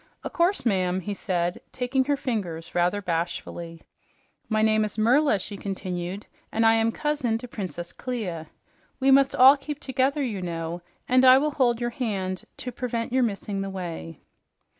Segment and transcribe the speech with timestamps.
[0.23, 3.83] "Of course, ma'am," he said, taking her fingers rather bashfully.
[4.49, 8.47] "My name is Merla," she continued, "and I am cousin to Princess Clia.
[8.99, 13.13] We must all keep together, you know, and I will hold your hand to prevent
[13.13, 14.17] your missing the way."